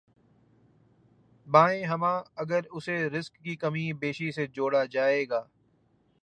بایں 1.47 1.83
ہمہ، 1.83 2.21
اگر 2.35 2.59
اسے 2.71 2.97
رزق 3.09 3.35
کی 3.35 3.55
کم 3.55 3.73
بیشی 3.99 4.31
سے 4.31 4.47
جوڑا 4.47 4.85
جائے 4.85 5.25
گا۔ 5.29 5.43